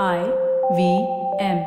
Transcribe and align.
I 0.00 0.20
V 0.76 0.82
M. 1.38 1.58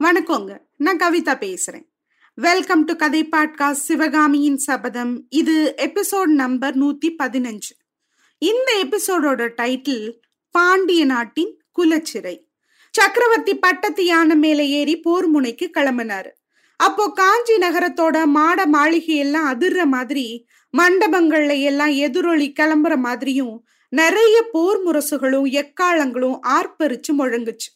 வணக்கங்க. 0.00 0.58
நான் 0.76 0.96
கவிதா 0.96 1.34
பேசுறேன். 1.44 1.86
வெல்கம் 2.34 2.84
டு 2.84 2.96
கதை 2.96 3.28
பாட்காஸ்ட் 3.36 3.84
சிவகாமியின் 3.88 4.56
சபதம். 4.56 5.26
இது 5.28 5.74
எபிசோட் 5.76 6.32
நம்பர் 6.42 6.78
நூத்தி 6.78 7.10
பதினஞ்சு. 7.18 7.74
இந்த 8.38 8.84
எபிசோடோட 8.84 9.50
டைட்டில் 9.56 10.12
பாண்டிய 10.50 11.04
நாட்டின் 11.04 11.62
குலச்சிறை. 11.78 12.38
சக்கரவர்த்தி 12.90 13.58
பட்டத்து 13.58 14.04
யானை 14.04 14.36
மேல 14.36 14.62
ஏறி 14.62 15.00
போர் 15.00 15.28
முனைக்கு 15.28 15.70
கிளம்பினாரு. 15.74 16.30
அப்போ 16.86 17.04
காஞ்சி 17.14 17.56
நகரத்தோட 17.56 18.24
மாட 18.26 18.66
மாளிகை 18.66 19.16
எல்லாம் 19.16 19.46
அதிர்ற 19.52 19.84
மாதிரி 19.84 20.46
மண்டபங்கள்ல 20.74 21.62
எல்லாம் 21.62 21.88
எதிரொலி 21.88 22.52
கிளம்புற 22.60 22.96
மாதிரியும் 22.96 23.54
நிறைய 23.88 24.36
போர் 24.52 24.80
முரசுகளும் 24.86 25.46
எக்காலங்களும் 25.60 26.38
ஆர்ப்பரிச்சு 26.48 27.12
முழங்குச்சு. 27.18 27.70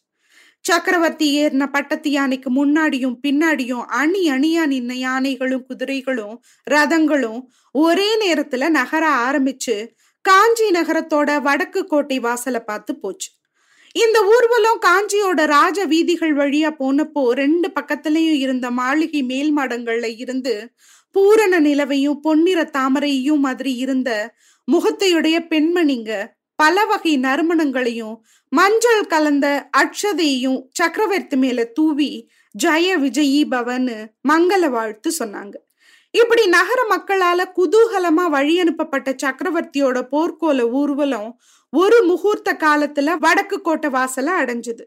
சக்கரவர்த்தி 0.61 1.27
ஏறின 1.45 1.67
பட்டத்து 1.71 2.11
யானைக்கு 2.11 2.51
முன்னாடியும் 2.51 3.17
பின்னாடியும் 3.27 3.84
அணி 4.01 4.23
அணியா 4.31 4.65
நின்ன 4.73 4.93
யானைகளும் 4.93 5.67
குதிரைகளும் 5.67 6.34
ரதங்களும் 6.70 7.41
ஒரே 7.73 8.09
நேரத்துல 8.25 8.69
நகர 8.69 9.05
ஆரம்பிச்சு 9.27 9.77
காஞ்சி 10.25 10.70
நகரத்தோட 10.70 11.41
வடக்கு 11.43 11.87
கோட்டை 11.87 12.19
வாசலை 12.19 12.61
பார்த்து 12.61 12.93
போச்சு. 12.98 13.31
இந்த 13.98 14.19
ஊர்வலம் 14.25 14.80
காஞ்சியோட 14.87 15.47
ராஜ 15.47 15.87
வீதிகள் 15.87 16.34
வழியா 16.37 16.70
போனப்போ 16.79 17.23
ரெண்டு 17.33 17.69
பக்கத்துலயும் 17.80 18.39
இருந்த 18.39 18.70
மாளிகை 18.70 19.23
மேல் 19.23 19.59
மாடங்கள்ல 19.59 20.16
இருந்து 20.19 20.55
பூரண 21.12 21.61
நிலவையும் 21.61 22.20
பொன்னிற 22.20 22.70
தாமரையும் 22.73 23.39
மாதிரி 23.39 23.77
இருந்த 23.77 24.11
முகத்தையுடைய 24.69 25.36
பெண்மணிங்க 25.50 26.11
பல 26.55 26.84
வகை 26.84 27.14
நறுமணங்களையும் 27.19 28.17
மஞ்சள் 28.53 29.06
கலந்த 29.06 29.47
அட்சதையும் 29.77 30.61
சக்கரவர்த்தி 30.73 31.36
மேல 31.36 31.64
தூவி 31.64 32.11
ஜெய 32.55 32.97
விஜயி 32.98 33.42
பவன்னு 33.51 33.97
மங்கள 34.28 34.70
வாழ்த்து 34.70 35.12
சொன்னாங்க. 35.19 35.55
இப்படி 36.14 36.47
நகர 36.47 36.80
மக்களால 36.91 37.41
குதூகலமா 37.56 38.25
வழி 38.30 38.61
அனுப்பப்பட்ட 38.61 39.14
சக்கரவர்த்தியோட 39.23 39.98
போர்க்கோல 40.12 40.70
ஊர்வலம் 40.70 41.30
ஒரு 41.72 42.05
முகூர்த்த 42.06 42.55
காலத்துல 42.55 43.19
வடக்கு 43.19 43.61
கோட்டை 43.61 43.91
வாசல 43.91 44.28
அடைஞ்சது. 44.41 44.84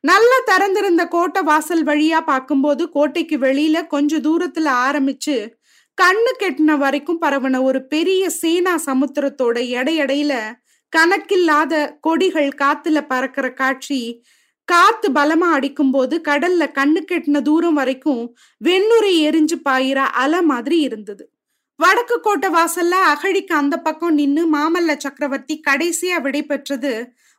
நல்லா 0.00 0.38
திறந்திருந்த 0.44 1.08
கோட்டை 1.08 1.42
வாசல் 1.42 1.84
வழியா 1.84 2.20
பார்க்கும்போது 2.20 2.88
கோட்டைக்கு 2.88 3.38
வெளியில 3.38 3.86
கொஞ்ச 3.86 4.18
தூரத்துல 4.18 4.68
ஆரம்பிச்சு 4.86 5.52
கண்ணு 6.02 6.30
கெட்டின 6.42 6.76
வரைக்கும் 6.78 7.20
பரவன 7.20 7.62
ஒரு 7.62 7.86
பெரிய 7.86 8.30
சேனா 8.30 8.74
சமுத்திரத்தோட 8.86 9.56
எடையடையில 9.78 10.52
கணக்கில்லாத 10.96 11.98
கொடிகள் 12.00 12.48
காத்துல 12.48 13.06
பறக்கிற 13.06 13.52
காட்சி 13.52 14.22
காத்து 14.64 15.12
பலமா 15.12 15.50
அடிக்கும் 15.50 15.90
போது 15.90 16.20
கடல்ல 16.28 16.64
கண்ணு 16.74 17.00
கெட்டின 17.12 17.42
தூரம் 17.42 17.74
வரைக்கும் 17.74 18.34
வெண்ணுரை 18.64 19.12
எரிஞ்சு 19.28 19.56
பாயிற 19.68 19.96
அலை 19.96 20.42
மாதிரி 20.42 20.80
இருந்தது. 20.80 21.31
வடக்கு 21.82 22.20
கோட்டை 22.20 22.48
வாசல்ல 22.48 22.94
அகழிக்கு 23.12 23.54
அந்த 23.54 23.76
பக்கம் 23.76 24.14
நின்னு 24.14 24.42
மாமல்ல 24.54 24.96
சக்கரவர்த்தி 24.96 25.60
கடைசியா 25.68 26.20
விடை 26.20 26.42
பெற்றது 26.42 26.92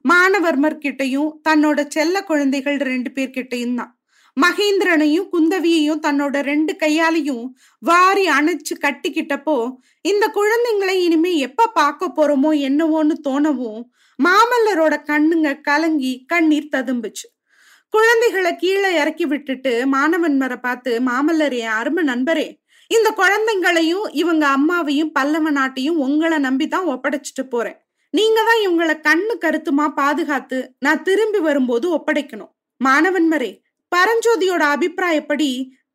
மானவர்மர் 0.06 0.78
கிட்டையும் 0.78 1.30
தன்னோட 1.50 1.88
செல்ல 1.88 2.24
குழந்தைகள் 2.24 2.78
ரெண்டு 2.78 3.10
பேர்கிட்டையும் 3.16 3.76
தான். 3.76 3.92
மகேந்திரனையும் 4.38 5.28
குந்தவியையும் 5.32 6.02
தன்னோட 6.02 6.42
ரெண்டு 6.42 6.76
கையாலையும் 6.80 7.44
வாரி 7.80 8.26
அணைச்சு 8.28 8.76
கட்டிக்கிட்டப்போ 8.82 9.58
இந்த 10.02 10.28
குழந்தைங்களை 10.28 10.96
இனிமே 11.00 11.38
எப்ப 11.38 11.68
பார்க்க 11.68 12.14
போறோமோ 12.16 12.52
என்னவோன்னு 12.70 13.18
தோணவும் 13.28 13.82
மாமல்லரோட 14.20 14.96
கண்ணுங்க 15.04 15.62
கலங்கி 15.62 16.26
கண்ணீர் 16.28 16.74
ததும்புச்சு. 16.76 17.26
குழந்தைகளை 17.94 18.56
கீழே 18.56 18.96
இறக்கி 19.02 19.26
விட்டுட்டு 19.26 19.86
மாணவன்மரை 19.92 20.56
பார்த்து 20.56 21.02
மாமல்லர் 21.02 21.56
என் 21.56 21.76
அருமை 21.80 22.04
நண்பரே 22.04 22.48
இந்த 22.88 23.10
குழந்தைங்களையும் 23.18 24.08
இவங்க 24.12 24.44
அம்மாவையும் 24.48 25.12
பல்லவ 25.12 25.52
நாட்டையும் 25.52 26.02
உங்களை 26.06 26.38
நம்பிதான் 26.38 26.90
ஒப்படைச்சிட்டு 26.94 27.44
போறேன். 27.50 27.78
நீங்க 28.10 28.40
தான் 28.44 28.62
இவங்களை 28.66 28.96
கண்ணு 29.08 29.34
கருத்துமா 29.46 29.88
பாதுகாத்து 29.94 30.76
நான் 30.80 31.02
திரும்பி 31.02 31.40
வரும்போது 31.40 31.86
ஒப்படைக்கணும். 31.98 32.52
மாணவன்மரே 32.82 33.52
பரஞ்சோதியோட 33.92 34.64
அபிப்பிராயப்படி 34.76 35.50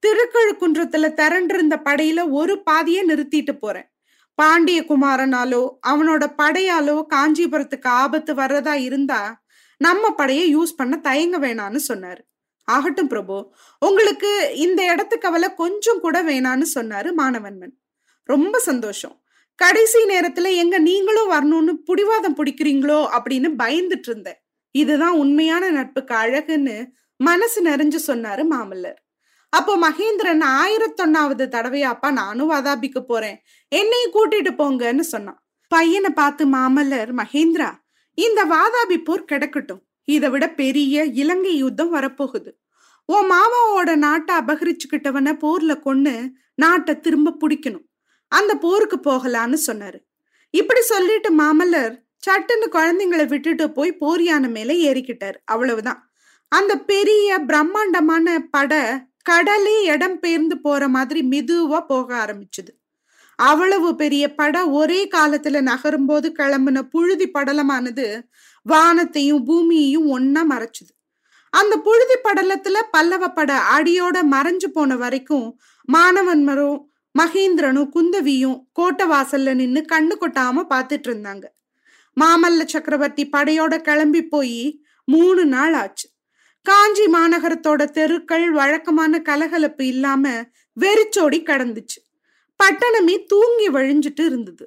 திருக்கழுக்குன்றத்துல 0.06 1.06
திரண்டிருந்த 1.20 1.76
படையில 1.84 2.30
ஒரு 2.30 2.62
பாதியை 2.62 3.04
நிறுத்திட்டு 3.04 3.52
போறேன். 3.58 3.88
பாண்டிய 4.34 4.80
குமாரனாலோ 4.88 5.62
அவனோட 5.86 6.24
படையாலோ 6.42 6.96
காஞ்சிபுரத்துக்கு 7.14 7.88
ஆபத்து 8.02 8.34
வர்றதா 8.34 8.74
இருந்தா 8.88 9.42
நம்ம 9.76 10.10
படையை 10.10 10.56
யூஸ் 10.56 10.72
பண்ண 10.76 10.96
தயங்க 10.96 11.38
வேணான்னு 11.38 11.80
சொன்னாரு. 11.88 12.22
ஆகட்டும் 12.74 13.08
பிரபு. 13.08 13.36
உங்களுக்கு 13.78 14.52
இந்த 14.56 14.80
இடத்து 14.92 15.18
கவலை 15.18 15.54
கொஞ்சம் 15.54 16.00
கூட 16.00 16.22
வேணான்னு 16.22 16.66
சொன்னாரு 16.74 17.10
மாணவன்மன். 17.16 17.74
ரொம்ப 18.24 18.58
சந்தோஷம். 18.58 19.16
கடைசி 19.54 20.00
நேரத்துல 20.04 20.48
எங்க 20.54 20.78
நீங்களும் 20.78 21.30
வரணும்னு 21.30 21.72
புடிவாதம் 21.86 22.38
பிடிக்கிறீங்களோ 22.40 22.98
அப்படின்னு 23.16 23.48
பயந்துட்டு 23.62 24.08
இருந்தேன். 24.10 24.40
இதுதான் 24.70 25.16
உண்மையான 25.16 25.70
நட்புக்கு 25.70 26.14
அழகுன்னு 26.14 26.76
மனசு 27.16 27.58
நிறைஞ்சு 27.62 27.98
சொன்னாரு 28.06 28.42
மாமல்லர். 28.50 28.98
அப்போ 29.52 29.72
மகேந்திரன் 29.78 30.42
ஆயிரத்தொன்னாவது 30.60 31.44
தடவையாப்பா 31.54 32.08
நானும் 32.12 32.50
வாதாபிக்கு 32.50 33.00
போறேன். 33.00 33.38
என்னையும் 33.72 34.14
கூட்டிட்டு 34.14 34.52
போங்கன்னு 34.58 35.04
சொன்னான். 35.14 35.40
பையனை 35.68 36.10
பார்த்து 36.10 36.42
மாமல்லர் 36.46 37.10
மகேந்திரா 37.20 37.70
இந்த 38.18 38.40
வாதாபி 38.44 38.96
போர் 39.04 39.24
கிடக்கட்டும். 39.24 39.82
இதை 40.08 40.28
விட 40.30 40.44
பெரிய 40.50 41.04
இலங்கை 41.04 41.56
யுத்தம் 41.56 41.94
வரப்போகுது. 41.94 42.50
உன் 43.04 43.30
மாமாவோட 43.30 43.96
நாட்டை 43.96 44.36
அபகரிச்சுக்கிட்டவன 44.36 45.32
போர்ல 45.42 45.74
கொன்னு 45.84 46.14
நாட்டை 46.54 47.00
திரும்ப 47.00 47.36
பிடிக்கணும். 47.40 47.86
அந்த 48.28 48.54
போருக்கு 48.54 48.96
போகலான்னு 48.96 49.58
சொன்னாரு. 49.66 49.98
இப்படி 50.50 50.80
சொல்லிட்டு 50.80 51.30
மாமல்லர் 51.36 51.94
சட்டுன்னு 52.26 52.66
குழந்தைங்களை 52.70 53.26
விட்டுட்டு 53.26 53.72
போய் 53.72 53.92
போர் 53.92 54.22
யானை 54.22 54.50
மேல 54.50 54.72
ஏறிக்கிட்டாரு. 54.72 55.38
அவ்வளவுதான். 55.44 56.00
அந்த 56.48 56.78
பெரிய 56.78 57.38
பிரம்மாண்டமான 57.38 58.38
பட 58.50 58.72
கடலே 59.22 59.84
இடம் 59.84 60.18
பெயர்ந்து 60.18 60.60
போற 60.60 60.88
மாதிரி 60.88 61.28
மெதுவா 61.28 61.80
போக 61.86 62.08
ஆரம்பிச்சுது. 62.24 62.72
அவ்வளவு 63.38 63.94
பெரிய 63.94 64.34
படம் 64.34 64.72
ஒரே 64.72 65.08
காலத்துல 65.08 65.60
நகரும் 65.60 66.06
போது 66.06 66.32
கிளம்புன 66.38 66.82
புழுதி 66.82 67.30
படலமானது 67.30 68.06
வானத்தையும் 68.68 69.44
பூமியையும் 69.44 70.08
ஒன்னா 70.18 70.42
மறைச்சுது. 70.50 70.94
அந்த 71.52 71.74
புழுதி 71.76 72.16
படலத்துல 72.24 72.76
பல்லவ 72.90 73.28
பட 73.28 73.52
அடியோட 73.76 74.16
மறைஞ்சு 74.32 74.68
போன 74.72 74.96
வரைக்கும் 74.96 75.46
மாணவன்மரும் 75.92 76.78
மகேந்திரனும் 77.18 77.90
குந்தவியும் 77.94 78.58
கோட்டை 78.72 79.06
வாசல்ல 79.08 79.54
நின்னு 79.54 79.80
கண்ணு 79.92 80.14
கொட்டாம 80.20 80.64
பாத்துட்டு 80.70 81.08
இருந்தாங்க. 81.08 81.44
மாமல்ல 82.20 82.66
சக்கரவர்த்தி 82.66 83.28
படையோட 83.28 83.78
கிளம்பி 83.78 84.22
போய் 84.26 84.82
மூணு 85.04 85.44
நாள் 85.46 85.72
ஆச்சு. 85.72 86.08
காஞ்சி 86.62 87.04
மாநகரத்தோட 87.04 87.84
தெருக்கள் 87.90 88.50
வழக்கமான 88.50 89.20
கலகலப்பு 89.22 89.86
இல்லாம 89.86 90.44
வெறிச்சோடி 90.72 91.42
கடந்துச்சு. 91.42 92.00
பட்டணமே 92.60 93.16
தூங்கி 93.26 93.68
வழிஞ்சிட்டு 93.70 94.24
இருந்தது. 94.24 94.64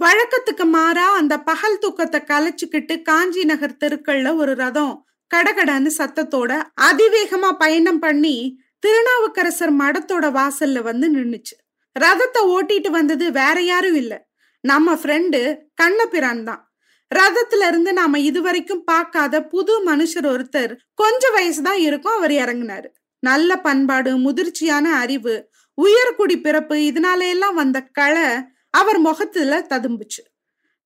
வழக்கத்துக்கு 0.00 0.64
மாறா 0.64 1.06
அந்த 1.14 1.34
பகல் 1.40 1.78
தூக்கத்தை 1.78 2.20
கலைச்சுக்கிட்டு 2.20 3.02
காஞ்சி 3.02 3.44
நகர் 3.44 3.80
தெருக்கள்ல 3.84 4.36
ஒரு 4.36 4.54
ரதம் 4.54 4.94
கடகடன்னு 5.30 5.90
சத்தத்தோட 5.98 6.52
அதிவேகமா 6.80 7.50
பயணம் 7.58 7.98
பண்ணி 7.98 8.36
திருநாவுக்கரசர் 8.78 9.72
மடத்தோட 9.76 10.26
வாசல்ல 10.30 10.82
வந்து 10.82 11.06
நின்னுச்சு. 11.14 11.54
ரதத்தை 11.96 12.40
ஓட்டிட்டு 12.46 12.90
வந்தது 12.90 13.32
வேற 13.32 13.60
யாரும் 13.62 13.94
இல்ல. 13.94 14.12
நம்ம 14.64 14.94
ஃப்ரெண்டு 14.94 15.40
கண்ணபிரான் 15.74 16.44
தான். 16.44 16.62
ரதத்துல 17.10 17.66
இருந்து 17.66 17.92
நாம 17.92 18.18
இதுவரைக்கும் 18.20 18.84
பார்க்காத 18.84 19.42
புது 19.44 19.74
மனுஷர் 19.86 20.28
ஒருத்தர் 20.34 20.72
கொஞ்ச 20.94 21.22
வயசுதான் 21.36 21.80
இருக்கும் 21.88 22.12
அவர் 22.12 22.34
இறங்கினாரு. 22.42 22.88
நல்ல 23.22 23.50
பண்பாடு 23.56 24.10
முதிர்ச்சியான 24.16 24.86
அறிவு 25.02 25.34
உயர்குடி 25.78 26.36
பிறப்பு 26.42 26.76
இதனால 26.90 27.20
எல்லாம் 27.28 27.54
வந்த 27.54 27.78
களை 27.92 28.28
அவர் 28.70 28.98
முகத்துல 28.98 29.66
ததும்புச்சு. 29.68 30.22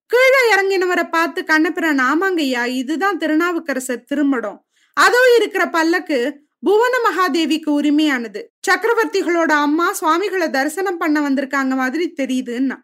கீழே 0.06 0.40
இறங்கினவரை 0.52 1.05
பார்த்து 1.11 1.44
கண்ணபிரான் 1.44 1.99
ஆமாங்கய்யா 1.99 2.64
இதுதான் 2.67 3.19
திருநாவுக்கரசர் 3.19 4.05
திருமடம். 4.14 4.58
அதோ 4.96 5.20
இருக்கிற 5.37 5.69
பல்லக்கு 5.69 6.19
புவன 6.61 6.94
மகாதேவிக்கு 7.06 7.70
உரிமையானது. 7.70 8.40
சக்கரவர்த்திகளோட 8.69 9.52
அம்மா 9.67 9.93
சுவாமிகளை 9.93 10.50
தரிசனம் 10.50 10.99
பண்ண 10.99 11.19
வந்திருக்காங்க 11.29 11.75
மாதிரி 11.75 12.14
தெரியுதுன்னா. 12.20 12.76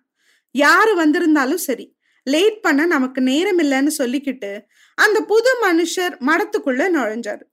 யாரு 0.50 0.94
வந்திருந்தாலும் 0.94 1.62
சரி 1.68 1.86
லேட் 2.26 2.60
பண்ண 2.60 2.86
நமக்கு 2.86 3.20
நேரம் 3.20 3.58
இல்லைன்னு 3.58 3.92
சொல்லிக்கிட்டு 3.98 4.60
அந்த 4.94 5.20
புது 5.20 5.50
மனுஷர் 5.66 6.14
மடத்துக்குள்ள 6.28 6.82
நுழைஞ்சாரு. 6.96 7.44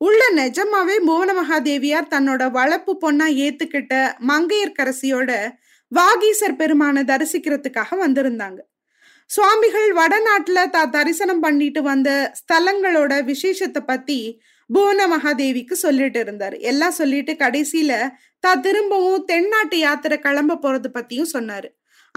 உள்ள 0.00 0.22
நிஜமாவே 0.34 0.96
புவன 1.04 1.30
மகாதேவியார் 1.32 2.12
தன்னோட 2.14 2.50
வளப்பு 2.50 2.92
பொண்ணா 3.02 3.26
ஏத்துக்கிட்ட 3.44 3.94
மங்கையர்கரசியோட 4.28 5.30
வாகீசர் 5.94 6.56
பெருமானை 6.56 7.02
தரிசிக்கிறதுக்காக 7.02 7.98
வந்திருந்தாங்க. 8.00 8.58
சுவாமிகள் 9.30 9.92
வடநாட்டுல 9.92 10.70
தா 10.70 10.84
தரிசனம் 10.84 11.40
பண்ணிட்டு 11.40 11.82
வந்த 11.82 12.32
ஸ்தலங்களோட 12.40 13.12
விசேஷத்தை 13.24 13.82
பத்தி 13.86 14.40
புவன 14.70 15.06
மகாதேவிக்கு 15.06 15.72
சொல்லிட்டு 15.72 16.24
இருந்தாரு. 16.24 16.60
எல்லாம் 16.60 16.90
சொல்லிட்டு 16.90 17.32
கடைசியில 17.32 18.08
தா 18.40 18.54
திரும்பவும் 18.54 19.24
தென்னாட்டு 19.24 19.78
யாத்திரை 19.78 20.18
கிளம்ப 20.18 20.58
போறது 20.62 20.88
பத்தியும் 20.94 21.32
சொன்னாரு. 21.32 21.68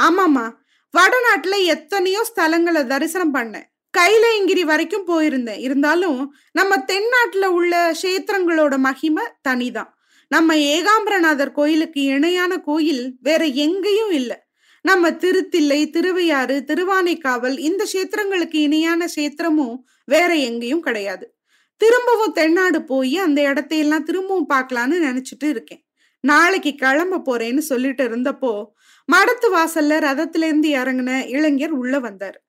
ஆமாமா 0.01 0.45
வடநாட்டுல 0.93 1.63
எத்தனையோ 1.65 2.21
ஸ்தலங்களை 2.29 2.87
தரிசனம் 2.87 3.33
பண்ணேன். 3.33 3.67
கைலயங்கிரி 3.97 4.63
வரைக்கும் 4.63 5.07
போயிருந்தேன். 5.07 5.59
இருந்தாலும் 5.59 6.35
நம்ம 6.51 6.75
தென்னாட்டுல 6.77 7.45
உள்ள 7.45 7.91
கஷேத்திரங்களோட 7.91 8.77
மகிமை 8.77 9.23
தனிதான். 9.49 9.89
நம்ம 10.29 10.55
ஏகாம்பரநாதர் 10.55 11.51
கோயிலுக்கு 11.51 12.01
இணையான 12.01 12.59
கோயில் 12.59 13.17
வேற 13.21 13.45
எங்கேயும் 13.45 14.11
இல்லை. 14.11 14.37
நம்ம 14.81 15.11
திருத்தில்லை 15.11 15.89
திருவையாறு 15.89 16.63
திருவானைக்காவல் 16.67 17.57
இந்த 17.59 17.87
சேத்திரங்களுக்கு 17.93 18.55
இணையான 18.55 19.07
சேத்திரமும் 19.15 19.75
வேற 20.05 20.35
எங்கேயும் 20.35 20.79
கிடையாது. 20.79 21.25
திரும்பவும் 21.77 22.31
தென்னாடு 22.31 22.83
போய் 22.83 23.17
அந்த 23.17 23.41
இடத்தையெல்லாம் 23.41 24.03
திரும்பவும் 24.03 24.49
பார்க்கலான்னு 24.53 24.97
நினைச்சிட்டு 25.07 25.49
இருக்கேன். 25.49 25.83
நாளைக்கு 26.19 26.75
கிளம்ப 26.75 27.21
போறேன்னு 27.25 27.57
சொல்லிட்டு 27.57 28.03
இருந்தப்போ 28.09 28.53
மடத்து 29.09 29.47
வாசல்ல 29.53 29.97
ரதத்துல 29.99 30.43
இருந்து 30.43 30.69
இறங்கின 30.69 31.27
இளைஞர் 31.27 31.71
உள்ள 31.71 31.99
வந்தார். 31.99 32.43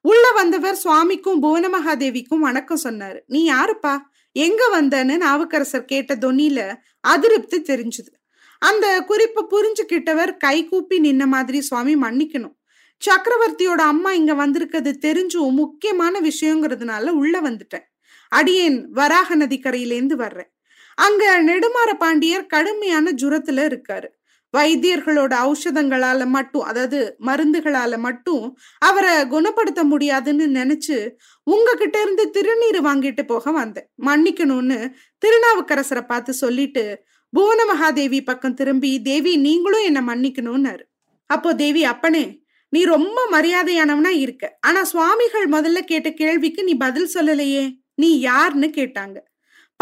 உள்ள 0.00 0.30
வந்தவர் 0.30 0.74
சுவாமிக்கும் 0.74 1.42
புவனமகாதேவிக்கும் 1.42 2.44
வணக்கம் 2.48 2.84
சொன்னாரு. 2.84 3.20
நீ 3.26 3.50
யாருப்பா? 3.50 3.94
எங்க 4.36 4.62
வந்தேன்னு 4.72 5.16
நாவுக்கரசர் 5.16 5.84
கேட்ட 5.84 6.14
தொனியில 6.16 6.76
அதிருப்தி 7.00 7.60
தெரிஞ்சுது. 7.60 8.12
அந்த 8.58 9.00
குறிப்பை 9.00 9.44
புரிஞ்சுக்கிட்டவர் 9.50 10.36
கை 10.36 10.64
கூப்பி 10.64 11.00
நின்ன 11.00 11.26
மாதிரி 11.26 11.60
சுவாமி 11.60 11.94
மன்னிக்கணும். 11.96 12.56
சக்கரவர்த்தியோட 13.02 13.82
அம்மா 13.86 14.12
இங்க 14.12 14.34
வந்திருக்கிறது 14.34 14.92
தெரிஞ்சும் 15.00 15.50
முக்கியமான 15.50 16.20
விஷயங்கிறதுனால 16.20 17.08
உள்ள 17.08 17.40
வந்துட்டேன். 17.40 17.86
அடியேன் 18.28 18.78
வராக 18.90 19.36
நதிக்கரையிலேருந்து 19.36 20.16
வர்றேன். 20.16 20.50
அங்க 20.94 21.42
நெடுமாற 21.42 21.94
பாண்டியர் 21.98 22.46
கடுமையான 22.46 23.12
ஜுரத்துல 23.12 23.64
இருக்காரு. 23.66 24.08
வைத்தியர்களோட 24.56 25.34
ஔஷதங்களால 25.46 26.26
மட்டும் 26.26 26.62
அதாவது 26.62 27.16
மருந்துகளால 27.20 27.98
மட்டும் 27.98 28.58
அவரை 28.78 29.26
குணப்படுத்த 29.26 29.84
முடியாதுன்னு 29.84 30.46
நினைச்சு 30.46 31.10
உங்ககிட்ட 31.42 32.02
இருந்து 32.02 32.30
திருநீர் 32.30 32.84
வாங்கிட்டு 32.84 33.22
போக 33.26 33.52
வந்தேன். 33.52 33.90
மன்னிக்கணும்னு 34.06 34.92
திருநாவுக்கரசரை 35.18 36.06
பார்த்து 36.06 36.32
சொல்லிட்டு 36.32 37.04
புவன 37.30 37.64
மகாதேவி 37.64 38.24
பக்கம் 38.24 38.54
திரும்பி 38.54 39.02
தேவி 39.02 39.36
நீங்களும் 39.36 39.84
என்ன 39.84 40.00
மன்னிக்கணும்னாரு. 40.00 40.82
அப்போ 41.26 41.54
தேவி 41.54 41.84
அப்பனே 41.84 42.44
நீ 42.68 42.84
ரொம்ப 42.84 43.28
மரியாதையானவனா 43.32 44.08
இருக்க. 44.08 44.58
ஆனா 44.60 44.84
சுவாமிகள் 44.84 45.48
முதல்ல 45.48 45.78
கேட்ட 45.78 46.10
கேள்விக்கு 46.10 46.64
நீ 46.64 46.74
பதில் 46.74 47.10
சொல்லலையே. 47.14 47.72
நீ 47.94 48.20
யாருன்னு 48.20 48.66
கேட்டாங்க. 48.66 49.16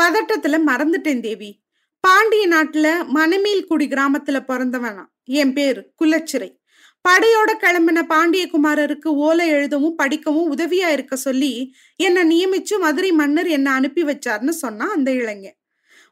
பதட்டத்துல 0.02 0.58
மறந்துட்டேன் 0.66 1.20
தேவி. 1.20 1.63
பாண்டிய 2.04 2.48
நாட்டுல 2.48 2.88
மணமேல்குடி 3.14 3.86
கிராமத்துல 3.86 4.38
பிறந்தவனா? 4.48 5.04
என் 5.24 5.52
பேர் 5.52 5.92
குலச்சிறை. 6.04 6.60
படையோட 7.08 7.52
கிளம்பின 7.60 8.02
பாண்டியகுமாரருக்கு 8.08 9.06
ஓலை 9.06 9.48
எழுதவும் 9.48 9.94
படிக்கவும் 9.94 10.56
உதவியா 10.56 10.88
இருக்க 10.88 11.16
சொல்லி 11.16 11.74
என்னை 11.96 12.22
நியமிச்சு 12.22 12.78
மதுரை 12.78 13.12
மன்னர் 13.12 13.46
என்னை 13.46 13.72
அனுப்பி 13.72 14.04
வச்சார்னு 14.04 14.48
சொன்னா 14.48 14.90
அந்த 14.90 15.10
இளைஞன். 15.12 15.56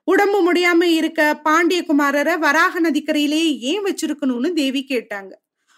உடம்பு 0.04 0.52
முடியாம 0.52 0.82
இருக்க 0.82 1.40
பாண்டியகுமாரரை 1.44 2.38
வராக 2.38 2.80
நதிக்கரையிலேயே 2.80 3.58
ஏன் 3.58 3.82
வச்சிருக்கணும்னு 3.82 4.52
தேவி 4.52 4.86
கேட்டாங்க. 4.88 5.30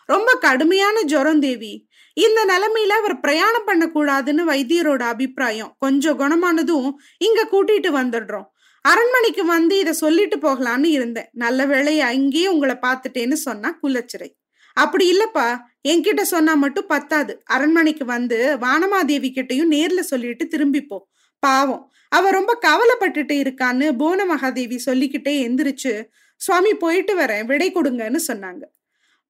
ரொம்ப 0.05 0.39
கடுமையான 0.41 1.03
ஜுரம் 1.03 1.41
தேவி. 1.41 1.89
இந்த 2.13 2.45
நிலைமையில 2.45 2.89
அவர் 2.89 3.21
பிரயாணம் 3.21 3.67
பண்ணக்கூடாதுன்னு 3.67 4.51
வைத்தியரோட 4.53 5.03
அபிப்பிராயம் 5.03 5.75
கொஞ்சம் 5.79 6.19
குணமானதும் 6.19 6.93
இங்க 7.19 7.49
கூட்டிட்டு 7.53 7.91
வந்துடுறோம். 8.01 8.53
அரண்மனைக்கு 8.85 9.45
வந்து 9.45 9.79
இதை 9.79 9.93
சொல்லிட்டு 9.93 10.37
போகலான்னு 10.37 10.85
இருந்தேன். 10.85 11.29
நல்ல 11.33 11.67
வேளை 11.67 12.01
அங்கேயே 12.01 12.47
உங்களை 12.47 12.77
பார்த்துட்டேன்னு 12.87 13.33
சொன்னா 13.33 13.79
குலச்சிறை 13.83 14.31
அப்படி 14.77 15.05
இல்லப்பா 15.13 15.47
என்கிட்ட 15.89 16.23
சொன்னா 16.23 16.55
மட்டும் 16.55 16.87
பத்தாது. 16.87 17.33
அரண்மனைக்கு 17.45 18.05
வந்து 18.05 18.39
வானமாதேவி 18.61 19.29
கிட்டையும் 19.37 19.73
நேர்ல 19.77 20.01
சொல்லிட்டு 20.01 20.45
திரும்பிப்போ 20.55 20.99
பாவம் 21.39 21.83
அவ 22.09 22.31
ரொம்ப 22.31 22.53
கவலைப்பட்டுட்டு 22.67 23.35
இருக்கான்னு 23.45 23.97
போன 23.97 24.25
மகாதேவி 24.25 24.77
சொல்லிக்கிட்டே 24.77 25.35
எந்திரிச்சு 25.47 25.93
சுவாமி 26.41 26.75
போயிட்டு 26.75 27.13
வரேன். 27.19 27.45
விடை 27.45 27.73
கொடுங்கன்னு 27.73 28.21
சொன்னாங்க. 28.29 28.63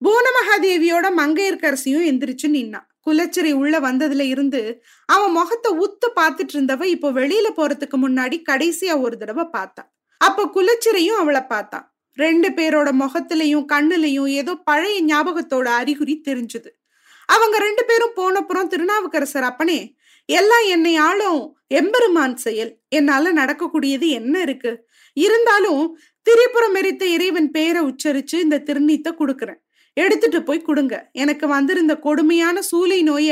பூன 0.02 0.24
மகாதேவியோட 0.38 1.06
மங்கையர்கரசியும் 1.20 2.06
எந்திரிச்சு 2.10 2.48
நின்னா. 2.56 2.80
குலச்சிறை 3.06 3.52
உள்ள 3.52 3.80
வந்ததுல 3.80 4.20
இருந்து 4.20 4.62
அவன் 5.08 5.32
முகத்தை 5.32 5.72
உத்து 5.86 6.08
பார்த்துட்டு 6.20 6.54
இருந்தவ 6.56 6.84
இப்போ 6.84 7.10
வெளியில 7.12 7.48
போறதுக்கு 7.56 7.98
முன்னாடி 8.04 8.38
கடைசியா 8.50 9.00
ஒரு 9.00 9.16
தடவை 9.16 9.44
பார்த்தான் 9.48 9.90
அப்ப 10.20 10.46
குலச்சிறையும் 10.56 11.20
அவளை 11.22 11.42
பார்த்தான் 11.46 11.86
ரெண்டு 12.18 12.48
பேரோட 12.48 12.88
முகத்திலையும் 12.92 13.66
கண்ணுலையும் 13.72 14.28
ஏதோ 14.40 14.52
பழைய 14.54 14.98
ஞாபகத்தோட 15.04 15.66
அறிகுறி 15.80 16.14
தெரிஞ்சது. 16.28 16.70
அவங்க 17.28 17.56
ரெண்டு 17.58 17.82
பேரும் 17.84 18.16
போனப்புறம் 18.16 18.66
திருநாவுக்கரசர் 18.66 19.42
அப்பனே 19.42 19.80
எல்லாம் 20.28 20.66
என்னை 20.66 20.94
ஆளும் 20.96 21.42
எம்பெருமான் 21.68 22.36
செயல். 22.36 22.72
என்னால 22.88 23.32
நடக்கக்கூடியது 23.32 24.08
என்ன 24.08 24.34
இருக்கு? 24.40 24.72
இருந்தாலும் 25.16 25.82
திரிபுரம் 26.26 26.74
எரித்த 26.74 27.04
இறைவன் 27.06 27.50
பேரை 27.50 27.80
உச்சரிச்சு 27.80 28.36
இந்த 28.44 28.62
திருநீத்தை 28.68 29.12
கொடுக்குறேன். 29.18 29.60
எடுத்துட்டு 29.94 30.42
போய் 30.42 30.62
கொடுங்க. 30.62 31.10
எனக்கு 31.12 31.46
வந்திருந்த 31.48 31.96
கொடுமையான 31.96 32.60
சூளை 32.60 32.98
நோய 33.02 33.30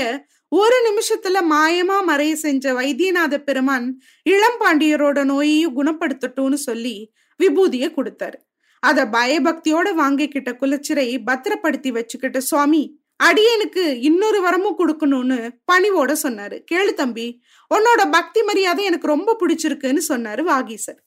ஒரு 0.48 0.76
நிமிஷத்துல 0.86 1.38
மாயமா 1.50 1.98
மறைய 2.08 2.32
செஞ்ச 2.32 2.72
வைத்தியநாத 2.72 3.36
பெருமான் 3.38 4.00
இளம்பாண்டியரோட 4.30 5.24
நோயையும் 5.24 5.76
குணப்படுத்தட்டும்னு 5.76 6.54
சொல்லி 6.54 6.96
விபூதிய 7.40 7.86
கொடுத்தாரு. 7.96 8.38
அத 8.80 9.04
பயபக்தியோட 9.04 9.88
வாங்கிக்கிட்ட 10.00 10.50
குலச்சிரை 10.60 11.18
பத்திரப்படுத்தி 11.24 11.92
வச்சுக்கிட்ட 11.92 12.38
சுவாமி 12.38 13.00
அடியனுக்கு 13.24 13.84
இன்னொரு 14.00 14.38
வரமும் 14.46 14.78
கொடுக்கணும்னு 14.78 15.38
பணிவோட 15.72 16.14
சொன்னாரு. 16.22 16.56
கேளு 16.72 16.92
தம்பி 16.94 17.26
உன்னோட 17.74 18.10
பக்தி 18.10 18.42
மரியாதை 18.42 18.84
எனக்கு 18.84 19.06
ரொம்ப 19.06 19.36
பிடிச்சிருக்குன்னு 19.40 20.02
சொன்னாரு 20.08 20.44
வாகீசர். 20.50 21.00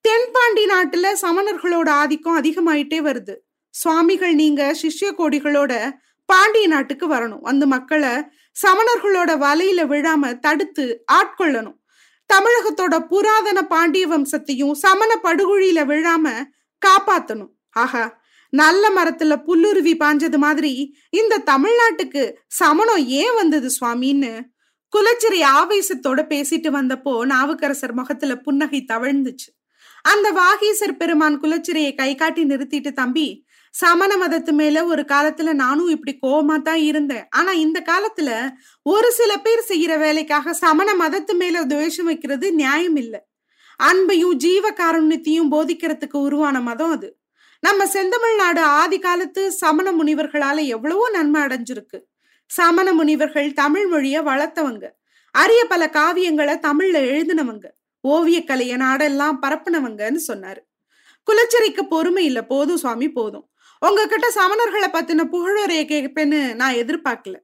தென்பாண்டி 0.00 0.64
நாட்டுல 0.64 1.06
சமணர்களோட 1.22 1.88
ஆதிக்கம் 1.88 2.38
அதிகமாயிட்டே 2.42 3.00
வருது. 3.08 3.36
சுவாமிகள் 3.80 4.34
நீங்க 4.34 4.62
சிஷ்ய 4.82 5.08
கோடிகளோட 5.18 5.72
பாண்டிய 6.28 6.66
நாட்டுக்கு 6.66 7.06
வரணும். 7.14 7.44
அந்த 7.50 7.64
மக்களை 7.66 8.12
சமணர்களோட 8.62 9.30
வலையில 9.44 9.80
விழாம 9.92 10.32
தடுத்து 10.38 10.86
ஆட்கொள்ளணும். 11.12 11.76
தமிழகத்தோட 12.30 12.94
புராதன 13.10 13.58
பாண்டிய 13.72 14.06
வம்சத்தையும் 14.06 14.74
சமண 14.84 15.10
படுகொழியில 15.24 15.80
விழாம 15.92 16.26
காப்பாத்தணும். 16.82 17.52
ஆஹா 17.84 18.04
நல்ல 18.52 18.84
மரத்துல 18.96 19.32
புல்லுருவி 19.46 19.94
பாஞ்சது 20.02 20.38
மாதிரி 20.44 20.72
இந்த 21.10 21.42
தமிழ்நாட்டுக்கு 21.50 22.22
சமணம் 22.60 23.04
ஏன் 23.22 23.34
வந்தது 23.34 23.68
சுவாமின்னு 23.78 24.32
குலச்சிறை 24.92 25.40
ஆவேசத்தோட 25.56 26.20
பேசிட்டு 26.32 26.68
வந்தப்போ 26.76 27.12
நாவுக்கரசர் 27.32 27.92
முகத்துல 27.92 28.34
புன்னகை 28.44 28.80
தவழ்ந்துச்சு. 28.92 29.48
அந்த 30.10 30.28
வாகீசர் 30.32 30.98
பெருமான் 30.98 31.40
குலச்சிறையை 31.40 31.94
கை 31.94 32.14
காட்டி 32.14 32.42
நிறுத்திட்டு 32.44 32.92
தம்பி 32.92 33.28
சமண 33.74 34.12
மதத்து 34.16 34.52
மேல 34.52 34.84
ஒரு 34.84 35.02
காலத்துல 35.02 35.52
நானும் 35.52 35.88
இப்படி 35.88 36.12
கோபமா 36.22 36.62
தான் 36.62 36.82
இருந்தேன். 36.90 37.24
ஆனா 37.30 37.52
இந்த 37.52 37.78
காலத்துல 37.80 38.30
ஒரு 38.82 39.08
சில 39.10 39.32
பேர் 39.36 39.62
செய்யற 39.68 39.98
வேலைக்காக 39.98 40.52
சமண 40.52 40.94
மதத்து 40.94 41.34
மேல 41.36 41.64
துவேஷம் 41.64 42.04
வைக்கிறது 42.04 42.52
நியாயம் 42.52 42.96
இல்லை. 42.96 43.20
அன்பையும் 43.80 44.34
ஜீவ 44.34 44.70
காருண்யத்தையும் 44.70 45.52
போதிக்கிறதுக்கு 45.52 46.18
உருவான 46.26 46.60
மதம் 46.60 46.90
அது. 46.90 47.08
நம்ம 47.62 47.84
செந்தமிழ்நாடு 47.86 48.58
ஆதி 48.58 48.98
காலத்து 48.98 49.52
சமண 49.52 49.92
முனிவர்களால 49.92 50.64
எவ்வளவோ 50.66 51.10
நன்மை 51.10 51.40
அடைஞ்சிருக்கு. 51.42 52.00
சமண 52.50 52.92
முனிவர்கள் 52.92 53.48
தமிழ் 53.52 53.88
மொழிய 53.92 54.18
வளர்த்தவங்க. 54.22 54.86
அரிய 55.34 55.64
பல 55.64 55.90
காவியங்களை 55.92 56.54
தமிழ்ல 56.68 56.98
எழுதினவங்க. 57.12 57.66
ஓவியக்கலைய 58.08 58.74
நாடெல்லாம் 58.76 59.38
பரப்புனவங்கன்னு 59.42 60.20
சொன்னாரு. 60.26 60.60
குலச்சரிக்கு 61.26 61.82
பொறுமை 61.82 62.24
இல்ல 62.24 62.44
போதும் 62.44 62.76
சுவாமி 62.76 63.12
போதும். 63.12 63.50
உங்ககிட்ட 63.80 64.32
சமணர்களை 64.34 64.88
பத்தின 64.92 65.24
புகழுரைய 65.24 65.82
கேட்பேன்னு 65.84 66.54
நான் 66.54 66.74
எதிர்பார்க்கல. 66.74 67.36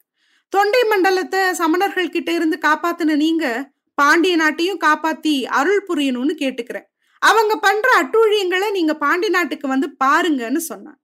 தொண்டை 0.48 0.82
மண்டலத்தை 0.84 1.40
சமணர்கள் 1.40 2.10
கிட்ட 2.10 2.32
இருந்து 2.32 2.58
காப்பாத்தின 2.66 3.16
நீங்க 3.16 3.72
பாண்டிய 3.94 4.36
நாட்டையும் 4.36 4.82
காப்பாத்தி 4.84 5.44
அருள் 5.44 5.84
புரியணும்னு 5.88 6.34
கேட்டுக்கிறேன். 6.38 6.86
அவங்க 7.18 7.56
பண்ற 7.56 7.88
அட்டூழியங்களை 8.02 8.70
நீங்க 8.70 8.94
பாண்டி 8.94 9.28
நாட்டுக்கு 9.28 9.68
வந்து 9.68 9.96
பாருங்கன்னு 10.04 10.56
சொன்னான். 10.56 10.98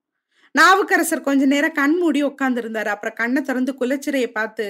நாவுக்கரசர் 0.52 1.20
கொஞ்ச 1.20 1.44
நேரம் 1.44 1.72
கண் 1.72 1.96
மூடி 1.96 2.22
உட்கார்ந்து 2.22 2.60
இருந்தாரு 2.60 2.86
அப்புறம் 2.86 3.14
கண்ணை 3.14 3.42
திறந்து 3.42 3.74
குலச்சிறையை 3.80 4.26
பார்த்து 4.26 4.66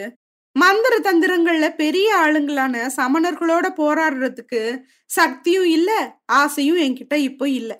மந்திர 0.57 0.95
தந்திரங்கள்ல 0.99 1.67
பெரிய 1.77 2.09
ஆளுங்களான 2.17 2.77
சமணர்களோட 2.97 3.67
போராடுறதுக்கு 3.77 4.63
சக்தியும் 5.11 5.69
இல்ல 5.69 5.91
ஆசையும் 6.33 6.77
என்கிட்ட 6.77 7.15
இப்போ 7.29 7.47
இல்ல. 7.51 7.73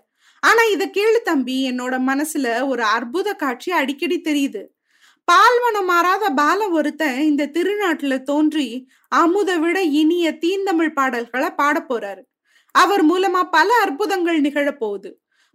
ஆனா 0.43 0.63
இத 0.73 0.85
கேளு 0.97 1.19
தம்பி 1.23 1.57
என்னோட 1.71 1.95
மனசுல 2.07 2.47
ஒரு 2.67 2.83
அற்புத 2.97 3.29
காட்சி 3.35 3.71
அடிக்கடி 3.73 4.19
தெரியுது. 4.21 4.63
பால்வனம் 5.29 5.89
மாறாத 5.93 6.25
பால 6.35 6.61
ஒருத்தன் 6.71 7.19
இந்த 7.23 7.51
திருநாட்டுல 7.57 8.15
தோன்றி 8.23 8.69
அமுத 9.13 9.51
விட 9.59 9.79
இனிய 10.01 10.27
தீந்தமிழ் 10.39 10.95
பாடல்களை 10.95 11.51
பாட 11.53 11.79
போறாரு. 11.91 12.23
அவர் 12.75 13.05
மூலமா 13.07 13.43
பல 13.51 13.69
அற்புதங்கள் 13.83 14.41
நிகழ 14.41 14.69
போகுது. 14.75 15.11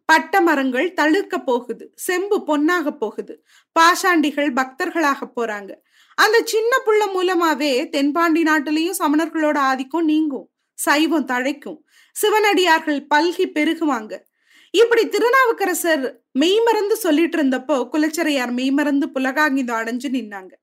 பட்ட 0.09 0.41
மரங்கள் 0.41 0.87
தழுக்க 0.93 1.35
போகுது 1.41 1.85
செம்பு 2.07 2.37
பொன்னாக 2.43 2.91
போகுது 2.95 3.33
பாஷாண்டிகள் 3.75 4.51
பக்தர்களாக 4.59 5.21
போறாங்க. 5.37 5.71
அந்த 6.15 6.41
சின்ன 6.45 6.77
புள்ள 6.85 7.03
மூலமாவே 7.15 7.89
தென்பாண்டி 7.89 8.43
நாட்டிலையும் 8.43 8.99
சமணர்களோட 8.99 9.57
ஆதிக்கம் 9.57 10.05
நீங்கும் 10.05 10.49
சைவம் 10.73 11.27
தழைக்கும். 11.27 11.77
சிவனடியார்கள் 12.21 13.05
பல்கி 13.15 13.45
பெருகுவாங்க. 13.53 14.17
இப்படி 14.71 15.07
திருநாவுக்கரசர் 15.07 16.21
மெய்மறந்து 16.31 16.95
சொல்லிட்டு 16.95 17.37
இருந்தப்போ 17.37 17.87
குலச்சரையார் 17.91 18.51
மெய்மறந்து 18.51 19.07
புலகாங்கிதம் 19.13 19.77
அடைஞ்சு 19.81 20.09
நின்னாங்க. 20.15 20.53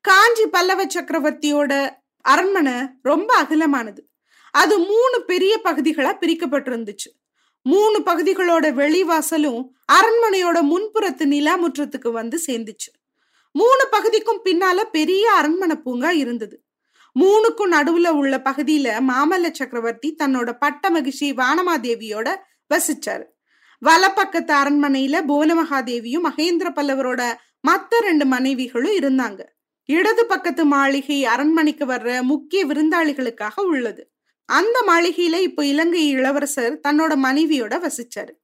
காஞ்சி 0.00 0.46
பல்லவ 0.46 0.84
சக்கரவர்த்தியோட 0.84 1.90
அரண்மனை 2.20 2.72
ரொம்ப 3.02 3.36
அகலமானது. 3.42 4.02
அது 4.50 4.78
மூணு 4.78 5.22
பெரிய 5.26 5.60
பகுதிகளா 5.64 6.12
பிரிக்கப்பட்டிருந்துச்சு. 6.20 7.10
மூணு 7.62 7.98
பகுதிகளோட 7.98 8.64
வெளிவாசலும் 8.82 9.68
அரண்மனையோட 9.92 10.58
முன்புறத்து 10.62 11.24
நிலாமுற்றத்துக்கு 11.24 12.10
வந்து 12.10 12.40
சேர்ந்துச்சு. 12.46 12.90
மூணு 13.56 13.84
பகுதிக்கும் 13.90 14.40
பின்னால 14.44 14.78
பெரிய 14.96 15.24
அரண்மனை 15.32 15.76
பூங்கா 15.76 16.10
இருந்தது. 16.22 16.56
மூணுக்கும் 17.16 17.72
நடுவுல 17.72 18.08
உள்ள 18.20 18.34
பகுதியில 18.44 18.88
மாமல்ல 19.10 19.50
சக்கரவர்த்தி 19.52 20.08
தன்னோட 20.18 20.50
பட்ட 20.58 20.90
மகிழ்ச்சி 20.90 21.28
வானமாதேவியோட 21.32 22.28
வசிச்சாரு. 22.74 23.26
வலப்பக்கத்து 23.82 24.52
அரண்மனையில 24.62 25.16
புவனமகாதேவியும் 25.28 26.26
மகேந்திர 26.28 26.68
பல்லவரோட 26.76 27.22
மத்த 27.68 28.00
ரெண்டு 28.00 28.24
மனைவிகளும் 28.24 28.96
இருந்தாங்க. 28.96 29.40
இடது 29.88 30.26
பக்கத்து 30.26 30.64
மாளிகை 30.64 31.24
அரண்மனைக்கு 31.24 31.84
வர்ற 31.86 32.10
முக்கிய 32.22 32.60
விருந்தாளிகளுக்காக 32.66 33.60
உள்ளது. 33.64 34.02
அந்த 34.48 34.76
மாளிகையில 34.88 35.36
இப்போ 35.48 35.62
இலங்கை 35.64 36.02
இளவரசர் 36.08 36.80
தன்னோட 36.88 37.12
மனைவியோட 37.26 37.74
வசிச்சாரு. 37.84 38.34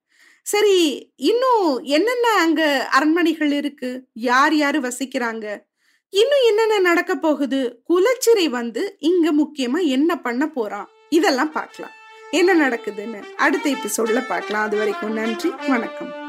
சரி 0.43 1.13
இன்னும் 1.17 1.81
என்னென்ன 1.83 2.29
அங்க 2.29 2.89
அரண்மனைகள் 2.91 3.53
இருக்கு? 3.53 4.07
யார் 4.13 4.55
யாரு 4.55 4.81
வசிக்கிறாங்க? 4.81 5.59
இன்னும் 6.09 6.45
என்னென்ன 6.47 6.79
நடக்க 6.79 7.17
போகுது? 7.17 7.83
குலச்சிறை 7.89 8.49
வந்து 8.49 8.97
இங்க 8.99 9.33
முக்கியமா 9.33 9.87
என்ன 9.87 10.21
பண்ண 10.21 10.49
போறான்? 10.49 10.89
இதெல்லாம் 11.09 11.53
பார்க்கலாம். 11.53 11.93
என்ன 12.31 12.69
நடக்குதுன்னு 12.69 13.23
அடுத்த 13.37 13.71
எபிசோட்ல 13.71 14.27
பார்க்கலாம். 14.27 14.63
அது 14.63 14.77
வரைக்கும் 14.77 15.13
நன்றி 15.13 15.53
வணக்கம். 15.69 16.22